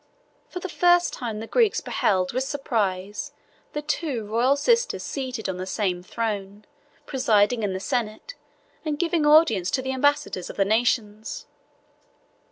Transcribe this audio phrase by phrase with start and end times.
[0.49, 3.33] For the first time the Greeks beheld with surprise
[3.73, 6.65] the two royal sisters seated on the same throne,
[7.05, 8.33] presiding in the senate,
[8.83, 11.45] and giving audience to the ambassadors of the nations.